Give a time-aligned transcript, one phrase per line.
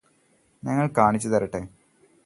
[0.63, 1.61] ഞങ്ങള് കാണിച്ചുതരട്ടെ